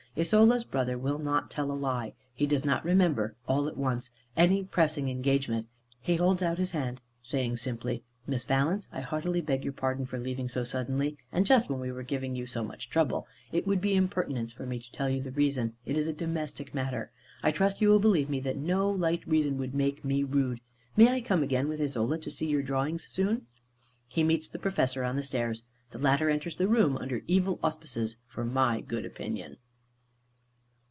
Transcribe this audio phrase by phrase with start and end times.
[0.17, 2.11] Isola's brother will not tell a lie.
[2.33, 5.69] He does not remember, all at once, any pressing engagement.
[6.01, 10.19] He holds out his hand, saying simply, "Miss Valence, I heartily beg your pardon for
[10.19, 13.25] leaving so suddenly; and just when we were giving you so much trouble.
[13.53, 15.77] It would be impertinence for me to tell you the reason.
[15.85, 17.09] It is a domestic matter.
[17.41, 20.59] I trust you will believe me, that no light reason would make me rude.
[20.97, 23.47] May I come again with Isola, to see your drawings soon?"
[24.09, 25.63] He meets the Professor on the stairs.
[25.91, 29.55] The latter enters the room, under evil auspices for my good opinion.